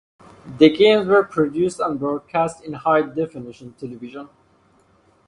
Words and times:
The 0.57 0.75
games 0.75 1.05
were 1.05 1.23
produced 1.23 1.79
and 1.79 1.99
broadcast 1.99 2.63
in 2.63 2.73
high 2.73 3.03
definition 3.03 3.73
television. 3.73 4.29